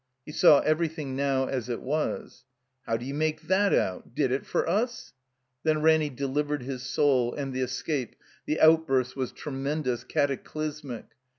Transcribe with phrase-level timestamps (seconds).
[0.25, 2.43] He saw everything now as it was.
[2.87, 4.15] "How d'you make that out?
[4.15, 5.13] Did it for us!"
[5.61, 8.15] Then Raimy delivered his soul, and the escape,
[8.47, 11.05] the outburst was tremendous, cataclysmic.